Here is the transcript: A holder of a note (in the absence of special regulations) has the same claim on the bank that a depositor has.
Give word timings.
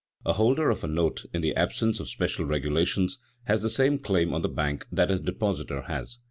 A 0.25 0.33
holder 0.33 0.71
of 0.71 0.83
a 0.83 0.87
note 0.87 1.25
(in 1.31 1.41
the 1.41 1.55
absence 1.55 1.99
of 1.99 2.09
special 2.09 2.43
regulations) 2.45 3.19
has 3.43 3.61
the 3.61 3.69
same 3.69 3.99
claim 3.99 4.33
on 4.33 4.41
the 4.41 4.49
bank 4.49 4.87
that 4.91 5.11
a 5.11 5.19
depositor 5.19 5.83
has. 5.83 6.17